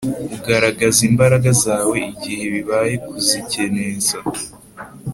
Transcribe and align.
Ugaragaza 0.35 0.99
imbaraga 1.09 1.49
zawe, 1.63 1.95
igihe 2.11 2.43
bihaye 2.53 2.95
kuzikerensa, 3.07 4.15